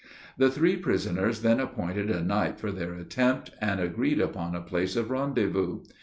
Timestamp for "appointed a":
1.59-2.23